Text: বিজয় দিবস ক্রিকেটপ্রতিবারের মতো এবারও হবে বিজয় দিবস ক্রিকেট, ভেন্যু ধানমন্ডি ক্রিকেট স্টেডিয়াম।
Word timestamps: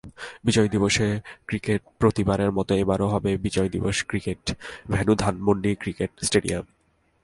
বিজয় 0.45 0.69
দিবস 0.73 0.95
ক্রিকেটপ্রতিবারের 1.47 2.51
মতো 2.57 2.71
এবারও 2.83 3.07
হবে 3.13 3.31
বিজয় 3.45 3.69
দিবস 3.75 3.97
ক্রিকেট, 4.09 4.41
ভেন্যু 4.91 5.13
ধানমন্ডি 5.23 5.71
ক্রিকেট 5.75 6.11
স্টেডিয়াম। 6.27 6.65